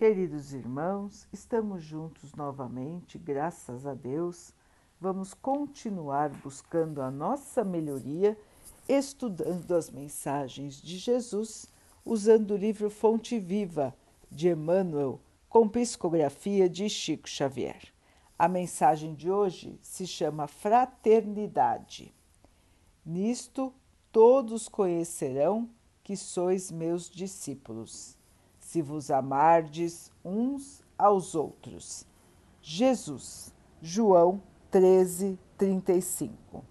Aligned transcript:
Queridos 0.00 0.54
irmãos, 0.54 1.28
estamos 1.30 1.84
juntos 1.84 2.32
novamente, 2.34 3.18
graças 3.18 3.84
a 3.84 3.92
Deus. 3.92 4.54
Vamos 4.98 5.34
continuar 5.34 6.30
buscando 6.30 7.02
a 7.02 7.10
nossa 7.10 7.62
melhoria, 7.62 8.34
estudando 8.88 9.76
as 9.76 9.90
mensagens 9.90 10.80
de 10.80 10.96
Jesus, 10.96 11.66
usando 12.02 12.52
o 12.52 12.56
livro 12.56 12.88
Fonte 12.88 13.38
Viva 13.38 13.94
de 14.30 14.48
Emmanuel, 14.48 15.20
com 15.50 15.68
psicografia 15.68 16.66
de 16.66 16.88
Chico 16.88 17.28
Xavier. 17.28 17.92
A 18.38 18.48
mensagem 18.48 19.12
de 19.12 19.30
hoje 19.30 19.78
se 19.82 20.06
chama 20.06 20.46
Fraternidade. 20.46 22.14
Nisto 23.04 23.70
todos 24.10 24.66
conhecerão 24.66 25.68
que 26.02 26.16
sois 26.16 26.70
meus 26.70 27.10
discípulos 27.10 28.18
se 28.70 28.80
vos 28.80 29.10
amardes 29.10 30.12
uns 30.24 30.84
aos 30.96 31.34
outros. 31.34 32.06
Jesus, 32.62 33.52
João 33.82 34.40
13, 34.70 35.36
35. 35.58 36.64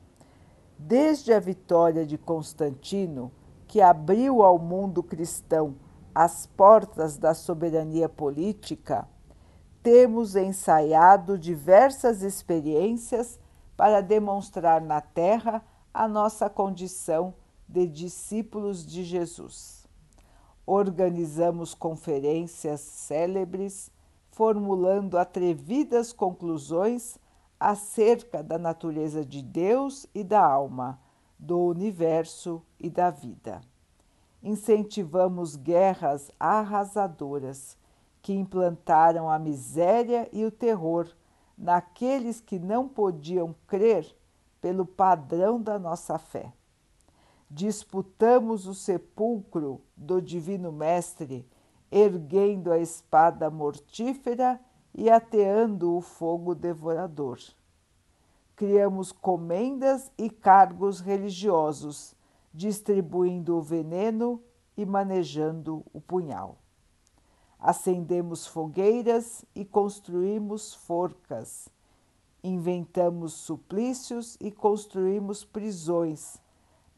Desde 0.78 1.34
a 1.34 1.42
vitória 1.42 2.06
de 2.06 2.18
Constantino, 2.18 3.30
que 3.68 3.82
abriu 3.82 4.42
ao 4.42 4.58
mundo 4.58 5.04
cristão 5.04 5.76
as 6.16 6.46
portas 6.46 7.18
da 7.18 7.34
soberania 7.34 8.08
política, 8.08 9.06
temos 9.84 10.38
ensaiado 10.38 11.38
diversas 11.38 12.24
experiências 12.24 13.38
para 13.76 14.00
demonstrar 14.00 14.80
na 14.80 15.02
Terra 15.02 15.62
a 15.94 16.08
nossa 16.08 16.50
condição 16.50 17.34
de 17.68 17.86
discípulos 17.86 18.86
de 18.86 19.04
Jesus 19.04 19.79
organizamos 20.70 21.74
conferências 21.74 22.82
célebres, 22.82 23.92
formulando 24.30 25.18
atrevidas 25.18 26.14
conclusões 26.14 27.18
acerca 27.60 28.44
da 28.44 28.60
natureza 28.60 29.26
de 29.26 29.42
Deus 29.42 30.06
e 30.14 30.24
da 30.24 30.46
alma, 30.46 31.02
do 31.40 31.60
universo 31.60 32.62
e 32.80 32.88
da 32.88 33.10
vida. 33.10 33.62
Incentivamos 34.44 35.56
guerras 35.56 36.32
arrasadoras 36.40 37.76
que 38.22 38.32
implantaram 38.32 39.28
a 39.28 39.40
miséria 39.40 40.30
e 40.32 40.46
o 40.46 40.52
terror 40.52 41.10
naqueles 41.58 42.40
que 42.40 42.60
não 42.60 42.88
podiam 42.88 43.56
crer 43.66 44.16
pelo 44.62 44.86
padrão 44.86 45.60
da 45.60 45.80
nossa 45.80 46.20
fé 46.20 46.54
disputamos 47.50 48.68
o 48.68 48.76
sepulcro 48.76 49.82
do 49.98 50.22
Divino 50.22 50.72
Mestre, 50.72 51.48
erguendo 51.92 52.72
a 52.72 52.78
espada 52.78 53.50
mortífera 53.50 54.60
e 54.94 55.10
ateando 55.10 55.96
o 55.96 56.02
fogo 56.02 56.54
devorador. 56.54 57.40
Criamos 58.56 59.12
comendas 59.12 60.12
e 60.18 60.30
cargos 60.30 61.00
religiosos, 61.00 62.14
distribuindo 62.54 63.58
o 63.58 63.62
veneno 63.62 64.44
e 64.78 64.86
manejando 64.86 65.84
o 65.92 66.00
punhal. 66.00 66.58
Acendemos 67.58 68.46
fogueiras 68.46 69.44
e 69.56 69.66
construímos 69.66 70.74
forcas. 70.74 71.68
Inventamos 72.44 73.34
suplícios 73.34 74.38
e 74.40 74.52
construímos 74.52 75.44
prisões 75.44 76.40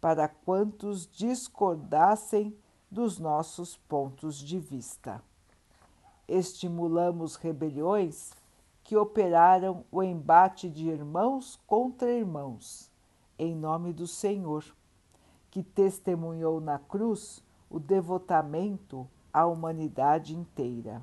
para 0.02 0.27
quantos 0.27 1.07
discordassem 1.07 2.57
dos 2.89 3.19
nossos 3.19 3.77
pontos 3.77 4.35
de 4.35 4.59
vista. 4.59 5.21
Estimulamos 6.27 7.35
rebeliões 7.35 8.33
que 8.83 8.97
operaram 8.97 9.85
o 9.91 10.02
embate 10.02 10.67
de 10.69 10.89
irmãos 10.89 11.59
contra 11.67 12.11
irmãos, 12.11 12.92
em 13.37 13.55
nome 13.55 13.93
do 13.93 14.08
Senhor, 14.08 14.65
que 15.52 15.61
testemunhou 15.61 16.59
na 16.59 16.80
cruz 16.80 17.43
o 17.70 17.80
devotamento 17.80 19.08
à 19.31 19.45
humanidade 19.45 20.36
inteira. 20.36 21.02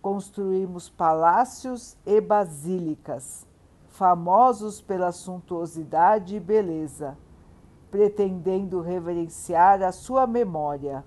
Construímos 0.00 0.88
palácios 0.88 1.96
e 2.06 2.20
basílicas, 2.20 3.46
famosos 3.88 4.80
pela 4.80 5.12
suntuosidade 5.12 6.36
e 6.36 6.40
beleza 6.40 7.16
pretendendo 7.94 8.80
reverenciar 8.80 9.80
a 9.80 9.92
sua 9.92 10.26
memória, 10.26 11.04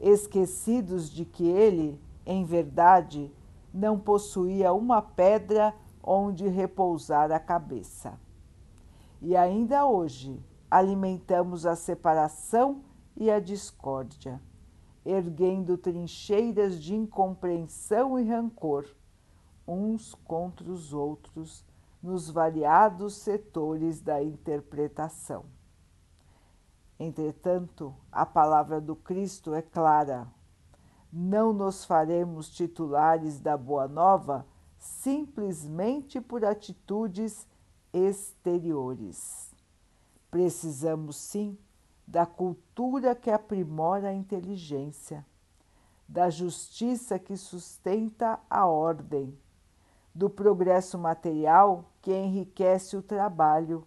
esquecidos 0.00 1.08
de 1.08 1.24
que 1.24 1.46
ele, 1.46 2.02
em 2.26 2.42
verdade, 2.42 3.32
não 3.72 3.96
possuía 3.96 4.72
uma 4.72 5.00
pedra 5.00 5.72
onde 6.02 6.48
repousar 6.48 7.30
a 7.30 7.38
cabeça. 7.38 8.18
E 9.22 9.36
ainda 9.36 9.86
hoje 9.86 10.44
alimentamos 10.68 11.64
a 11.64 11.76
separação 11.76 12.82
e 13.16 13.30
a 13.30 13.38
discórdia, 13.38 14.42
erguendo 15.04 15.78
trincheiras 15.78 16.82
de 16.82 16.96
incompreensão 16.96 18.18
e 18.18 18.24
rancor, 18.24 18.84
uns 19.64 20.12
contra 20.24 20.68
os 20.68 20.92
outros, 20.92 21.64
nos 22.02 22.28
variados 22.28 23.14
setores 23.14 24.00
da 24.00 24.20
interpretação. 24.20 25.54
Entretanto, 26.98 27.94
a 28.10 28.24
palavra 28.24 28.80
do 28.80 28.96
Cristo 28.96 29.54
é 29.54 29.60
clara. 29.60 30.26
Não 31.12 31.52
nos 31.52 31.84
faremos 31.84 32.48
titulares 32.48 33.38
da 33.38 33.56
Boa 33.56 33.86
Nova 33.86 34.46
simplesmente 34.78 36.20
por 36.20 36.44
atitudes 36.44 37.46
exteriores. 37.92 39.54
Precisamos, 40.30 41.16
sim, 41.16 41.58
da 42.06 42.24
cultura 42.24 43.14
que 43.14 43.30
aprimora 43.30 44.08
a 44.08 44.14
inteligência, 44.14 45.24
da 46.08 46.30
justiça 46.30 47.18
que 47.18 47.36
sustenta 47.36 48.38
a 48.48 48.66
ordem, 48.66 49.36
do 50.14 50.30
progresso 50.30 50.98
material 50.98 51.90
que 52.00 52.14
enriquece 52.14 52.96
o 52.96 53.02
trabalho 53.02 53.86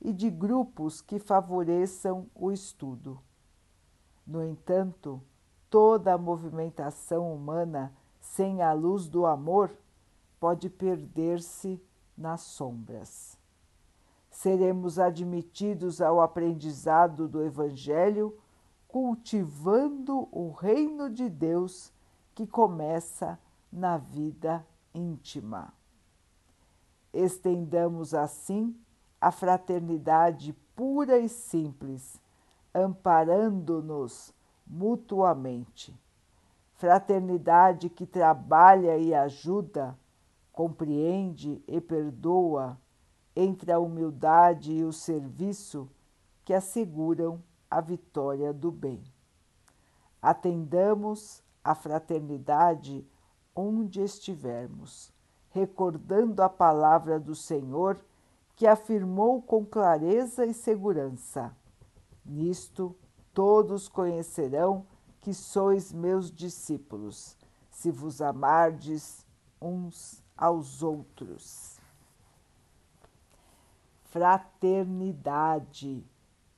e 0.00 0.12
de 0.12 0.30
grupos 0.30 1.00
que 1.00 1.18
favoreçam 1.18 2.26
o 2.34 2.52
estudo. 2.52 3.20
No 4.26 4.44
entanto, 4.44 5.22
toda 5.68 6.14
a 6.14 6.18
movimentação 6.18 7.32
humana 7.32 7.92
sem 8.20 8.62
a 8.62 8.72
luz 8.72 9.08
do 9.08 9.26
amor 9.26 9.76
pode 10.38 10.68
perder-se 10.68 11.82
nas 12.16 12.42
sombras. 12.42 13.38
Seremos 14.30 14.98
admitidos 14.98 16.00
ao 16.00 16.20
aprendizado 16.20 17.26
do 17.26 17.42
Evangelho 17.42 18.38
cultivando 18.86 20.28
o 20.32 20.50
reino 20.50 21.10
de 21.10 21.28
Deus 21.28 21.92
que 22.34 22.46
começa 22.46 23.38
na 23.70 23.98
vida 23.98 24.66
íntima. 24.94 25.72
Estendamos 27.12 28.14
assim 28.14 28.74
a 29.20 29.30
fraternidade 29.30 30.52
pura 30.76 31.18
e 31.18 31.28
simples, 31.28 32.20
amparando-nos 32.72 34.32
mutuamente. 34.66 35.98
Fraternidade 36.74 37.88
que 37.88 38.06
trabalha 38.06 38.96
e 38.96 39.12
ajuda, 39.12 39.98
compreende 40.52 41.62
e 41.66 41.80
perdoa, 41.80 42.78
entre 43.34 43.72
a 43.72 43.78
humildade 43.78 44.72
e 44.72 44.84
o 44.84 44.92
serviço 44.92 45.88
que 46.44 46.52
asseguram 46.52 47.42
a 47.70 47.80
vitória 47.80 48.52
do 48.52 48.70
bem. 48.70 49.02
Atendamos 50.20 51.42
a 51.62 51.74
fraternidade 51.74 53.06
onde 53.54 54.00
estivermos, 54.00 55.12
recordando 55.50 56.42
a 56.42 56.48
palavra 56.48 57.18
do 57.18 57.34
Senhor 57.34 58.00
que 58.58 58.66
afirmou 58.66 59.40
com 59.40 59.64
clareza 59.64 60.44
e 60.44 60.52
segurança: 60.52 61.56
Nisto 62.26 62.92
todos 63.32 63.86
conhecerão 63.86 64.84
que 65.20 65.32
sois 65.32 65.92
meus 65.92 66.28
discípulos, 66.28 67.38
se 67.70 67.92
vos 67.92 68.20
amardes 68.20 69.24
uns 69.62 70.24
aos 70.36 70.82
outros. 70.82 71.78
Fraternidade, 74.06 76.04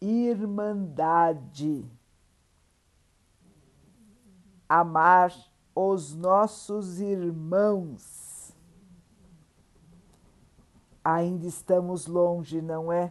irmandade, 0.00 1.85
amar 4.67 5.35
os 5.75 6.14
nossos 6.14 6.99
irmãos 6.99 8.19
Ainda 11.05 11.47
estamos 11.47 12.06
longe, 12.06 12.61
não 12.61 12.93
é? 12.93 13.11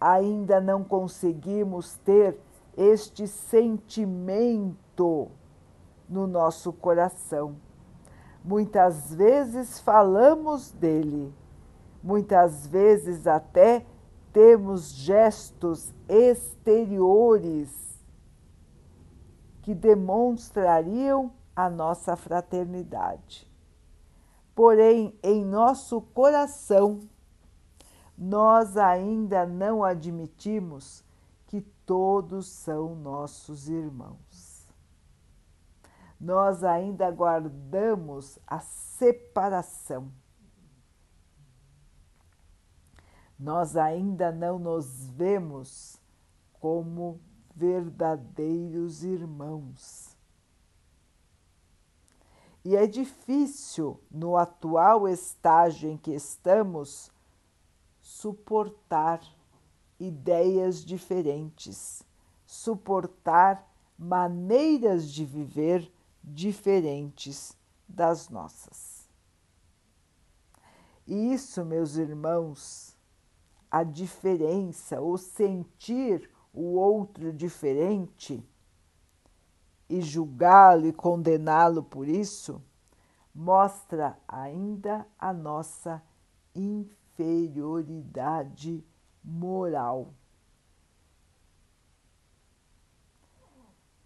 Ainda 0.00 0.60
não 0.60 0.82
conseguimos 0.82 1.96
ter 1.98 2.38
este 2.76 3.28
sentimento 3.28 5.30
no 6.08 6.26
nosso 6.26 6.72
coração. 6.72 7.56
Muitas 8.44 9.14
vezes 9.14 9.78
falamos 9.80 10.72
dele, 10.72 11.32
muitas 12.02 12.66
vezes 12.66 13.26
até 13.26 13.86
temos 14.32 14.92
gestos 14.92 15.94
exteriores 16.08 17.72
que 19.62 19.74
demonstrariam 19.74 21.32
a 21.56 21.70
nossa 21.70 22.16
fraternidade. 22.16 23.48
Porém, 24.54 25.18
em 25.22 25.44
nosso 25.44 26.00
coração, 26.00 27.00
nós 28.16 28.76
ainda 28.76 29.44
não 29.44 29.82
admitimos 29.82 31.04
que 31.46 31.60
todos 31.84 32.46
são 32.46 32.94
nossos 32.94 33.68
irmãos. 33.68 34.66
Nós 36.20 36.62
ainda 36.62 37.10
guardamos 37.10 38.38
a 38.46 38.60
separação 38.60 40.10
nós 43.38 43.76
ainda 43.76 44.30
não 44.30 44.58
nos 44.58 45.06
vemos 45.08 46.00
como 46.54 47.20
verdadeiros 47.54 49.02
irmãos. 49.02 50.13
E 52.64 52.76
é 52.76 52.86
difícil, 52.86 54.00
no 54.10 54.36
atual 54.38 55.06
estágio 55.06 55.90
em 55.90 55.98
que 55.98 56.12
estamos, 56.12 57.10
suportar 58.00 59.20
ideias 60.00 60.82
diferentes, 60.82 62.02
suportar 62.46 63.70
maneiras 63.98 65.10
de 65.10 65.24
viver 65.24 65.92
diferentes 66.22 67.54
das 67.86 68.30
nossas. 68.30 69.06
E 71.06 71.34
isso, 71.34 71.64
meus 71.66 71.96
irmãos, 71.96 72.96
a 73.70 73.84
diferença, 73.84 75.02
o 75.02 75.18
sentir 75.18 76.30
o 76.52 76.76
outro 76.76 77.30
diferente 77.30 78.42
e 79.88 80.00
julgá-lo 80.00 80.86
e 80.86 80.92
condená-lo 80.92 81.82
por 81.82 82.06
isso, 82.08 82.62
mostra 83.34 84.16
ainda 84.28 85.04
a 85.18 85.32
nossa 85.32 86.00
inferioridade 86.54 88.84
moral. 89.22 90.14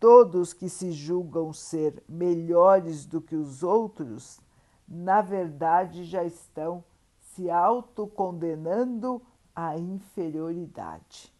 Todos 0.00 0.52
que 0.52 0.69
se 0.69 0.92
julgam 0.92 1.52
ser 1.52 2.04
melhores 2.08 3.04
do 3.04 3.20
que 3.20 3.34
os 3.34 3.64
outros, 3.64 4.40
na 4.86 5.20
verdade 5.20 6.04
já 6.04 6.22
estão 6.25 6.84
se 7.19 7.50
autocondenando 7.50 9.20
a 9.54 9.76
inferioridade. 9.76 11.34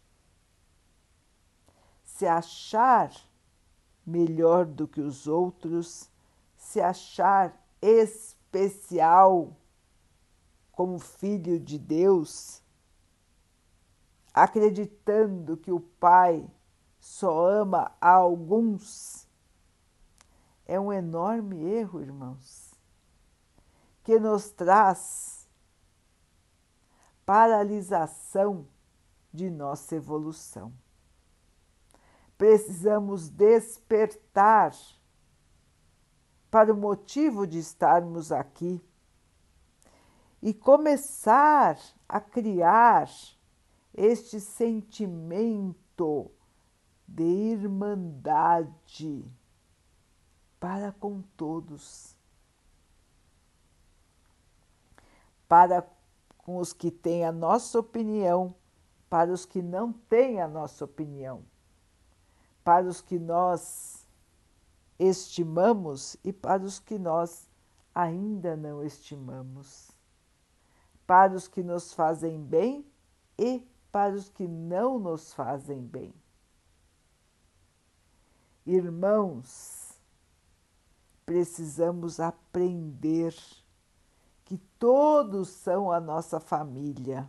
Se 2.03 2.27
achar 2.27 3.09
melhor 4.05 4.65
do 4.65 4.87
que 4.87 5.01
os 5.01 5.27
outros, 5.27 6.09
se 6.57 6.81
achar 6.81 7.55
especial 7.81 9.55
como 10.71 10.97
filho 10.99 11.59
de 11.59 11.77
Deus, 11.77 12.61
acreditando 14.33 15.57
que 15.57 15.71
o 15.71 15.79
Pai 15.79 16.49
só 16.99 17.49
ama 17.49 17.91
a 17.99 18.11
alguns, 18.11 19.27
é 20.65 20.79
um 20.79 20.93
enorme 20.93 21.63
erro, 21.63 22.01
irmãos, 22.01 22.73
que 24.03 24.19
nos 24.19 24.51
traz 24.51 25.47
paralisação 27.25 28.67
de 29.33 29.49
nossa 29.49 29.95
evolução. 29.95 30.73
Precisamos 32.39 33.27
despertar 33.27 34.73
para 36.49 36.73
o 36.73 36.77
motivo 36.77 37.45
de 37.45 37.59
estarmos 37.59 38.31
aqui 38.31 38.81
e 40.41 40.53
começar 40.53 41.77
a 42.07 42.21
criar 42.21 43.09
este 43.93 44.39
sentimento 44.39 46.31
de 47.05 47.25
irmandade 47.25 49.29
para 50.61 50.93
com 50.93 51.21
todos, 51.35 52.15
para 55.45 55.85
com 56.37 56.55
os 56.55 56.71
que 56.71 56.89
têm 56.89 57.25
a 57.25 57.33
nossa 57.33 57.77
opinião, 57.77 58.55
para 59.09 59.29
os 59.29 59.45
que 59.45 59.61
não 59.61 59.91
têm 59.91 60.39
a 60.39 60.47
nossa 60.47 60.85
opinião, 60.85 61.43
para 62.69 62.87
os 62.87 63.01
que 63.01 63.17
nós 63.17 64.07
estimamos 64.99 66.15
e 66.23 66.31
para 66.31 66.61
os 66.61 66.77
que 66.77 66.99
nós 66.99 67.49
ainda 67.95 68.55
não 68.55 68.83
estimamos, 68.83 69.89
para 71.07 71.33
os 71.33 71.47
que 71.47 71.63
nos 71.63 71.95
fazem 71.95 72.39
bem 72.39 72.85
e 73.39 73.67
para 73.91 74.13
os 74.13 74.29
que 74.29 74.47
não 74.47 74.99
nos 74.99 75.33
fazem 75.33 75.81
bem. 75.81 76.13
Irmãos, 78.67 79.99
precisamos 81.25 82.19
aprender 82.19 83.35
que 84.45 84.59
todos 84.77 85.49
são 85.49 85.91
a 85.91 85.99
nossa 85.99 86.39
família, 86.39 87.27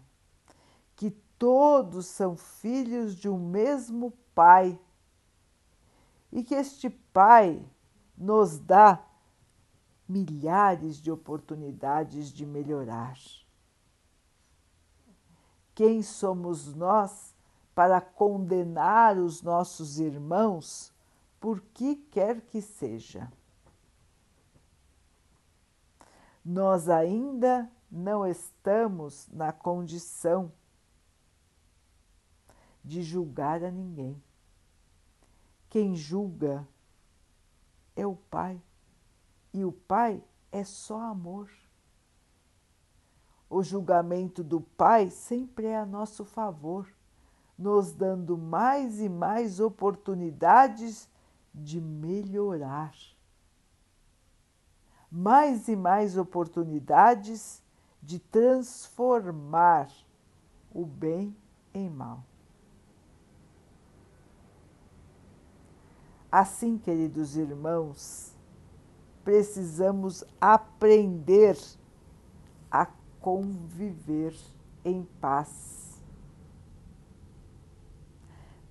que 0.95 1.11
todos 1.39 2.05
são 2.05 2.37
filhos 2.37 3.17
de 3.17 3.27
um 3.27 3.39
mesmo 3.39 4.13
Pai 4.35 4.79
e 6.33 6.43
que 6.43 6.55
este 6.55 6.91
Pai 6.91 7.65
nos 8.17 8.59
dá 8.59 9.05
milhares 10.09 10.97
de 10.97 11.11
oportunidades 11.11 12.33
de 12.33 12.45
melhorar. 12.45 13.17
Quem 15.75 16.03
somos 16.03 16.75
nós 16.75 17.35
para 17.75 18.01
condenar 18.01 19.17
os 19.17 19.43
nossos 19.43 19.99
irmãos 19.99 20.93
por 21.41 21.61
que 21.61 21.97
quer 21.97 22.41
que 22.43 22.61
seja? 22.61 23.31
nós 26.45 26.89
ainda 26.89 27.71
não 27.91 28.27
estamos 28.27 29.29
na 29.29 29.53
condição 29.53 30.53
de 32.85 33.03
julgar 33.03 33.63
a 33.63 33.71
ninguém. 33.71 34.21
Quem 35.71 35.97
julga 35.97 36.69
é 37.97 38.07
o 38.07 38.15
Pai, 38.15 38.61
e 39.55 39.65
o 39.65 39.73
Pai 39.73 40.23
é 40.53 40.63
só 40.63 41.01
amor. 41.01 41.51
O 43.49 43.63
julgamento 43.63 44.45
do 44.45 44.61
Pai 44.61 45.09
sempre 45.11 45.67
é 45.67 45.79
a 45.79 45.87
nosso 45.87 46.25
favor, 46.25 46.87
nos 47.57 47.93
dando 47.93 48.37
mais 48.37 49.01
e 49.01 49.09
mais 49.09 49.61
oportunidades 49.61 51.09
de 51.55 51.81
melhorar 51.81 52.95
mais 55.11 55.67
e 55.67 55.75
mais 55.75 56.17
oportunidades 56.17 57.63
de 58.01 58.19
transformar 58.19 59.91
o 60.73 60.87
bem 60.87 61.37
em 61.75 61.91
mal. 61.91 62.25
Assim, 66.31 66.79
queridos 66.79 67.37
irmãos, 67.37 68.33
precisamos 69.25 70.23
aprender 70.41 71.59
a 72.71 72.87
conviver 73.21 74.37
em 74.85 75.03
paz. 75.21 76.01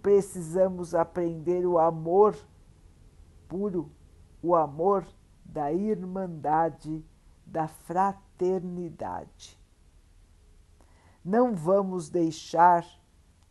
Precisamos 0.01 0.96
aprender 0.96 1.66
o 1.66 1.78
amor 1.78 2.38
puro, 3.50 3.92
o 4.42 4.56
amor 4.56 5.06
da 5.44 5.74
irmandade, 5.74 7.06
da 7.46 7.68
fraternidade. 7.68 9.60
Não 11.25 11.54
vamos 11.54 12.10
deixar 12.10 12.86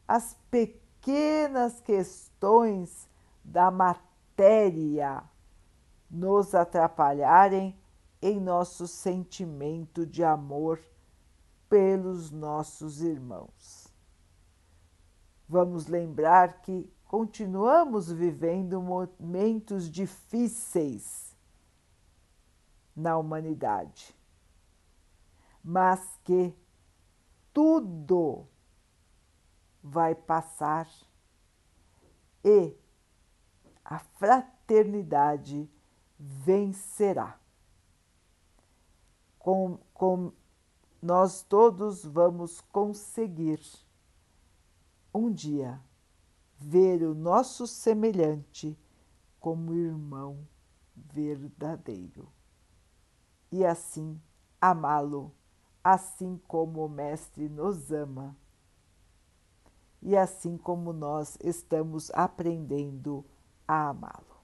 as 0.07 0.35
pequenas 0.51 1.79
questões 1.83 3.07
da 3.49 3.71
matéria 3.71 5.23
nos 6.11 6.55
atrapalharem 6.55 7.79
em 8.21 8.39
nosso 8.39 8.87
sentimento 8.87 10.05
de 10.07 10.23
amor 10.23 10.81
pelos 11.69 12.31
nossos 12.31 13.01
irmãos. 13.01 13.93
Vamos 15.49 15.87
lembrar 15.87 16.61
que 16.61 16.93
continuamos 17.07 18.13
vivendo 18.13 18.83
momentos 18.83 19.91
difíceis 19.91 21.35
na 22.95 23.17
humanidade, 23.17 24.15
mas 25.65 26.19
que 26.23 26.55
tudo 27.53 28.47
vai 29.83 30.15
passar 30.15 30.87
e 32.45 32.77
a 33.89 33.99
fraternidade 33.99 35.67
vencerá. 36.19 37.41
Com, 39.39 39.79
com, 39.95 40.31
nós 41.01 41.43
todos 41.43 42.05
vamos 42.05 42.61
conseguir 42.61 43.63
um 45.15 45.33
dia 45.33 45.81
ver 46.59 47.03
o 47.03 47.15
nosso 47.15 47.67
semelhante 47.67 48.79
como 49.41 49.73
irmão 49.73 50.47
verdadeiro 50.95 52.31
e 53.51 53.65
assim 53.65 54.21
amá-lo, 54.61 55.33
assim 55.83 56.39
como 56.47 56.85
o 56.85 56.91
Mestre 56.91 57.49
nos 57.49 57.91
ama 57.91 58.37
e 60.03 60.15
assim 60.15 60.59
como 60.59 60.93
nós 60.93 61.39
estamos 61.41 62.11
aprendendo 62.11 63.25
a 63.69 63.91
amá-lo. 63.91 64.39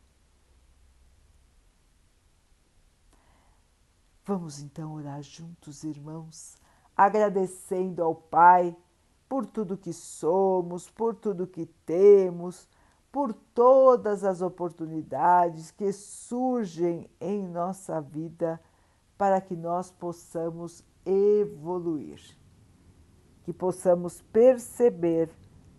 Vamos 4.26 4.60
então 4.60 4.94
orar 4.94 5.22
juntos, 5.22 5.82
irmãos, 5.82 6.56
agradecendo 6.96 8.02
ao 8.02 8.14
Pai 8.14 8.76
por 9.28 9.44
tudo 9.44 9.76
que 9.76 9.92
somos, 9.92 10.88
por 10.88 11.14
tudo 11.14 11.46
que 11.46 11.66
temos, 11.84 12.68
por 13.10 13.32
todas 13.32 14.24
as 14.24 14.40
oportunidades 14.42 15.70
que 15.70 15.92
surgem 15.92 17.08
em 17.20 17.46
nossa 17.46 18.00
vida 18.00 18.60
para 19.16 19.40
que 19.40 19.54
nós 19.54 19.90
possamos 19.90 20.84
evoluir, 21.04 22.20
que 23.44 23.52
possamos 23.52 24.20
perceber 24.20 25.30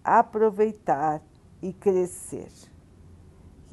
aproveitar 0.04 1.22
e 1.62 1.74
crescer. 1.74 2.75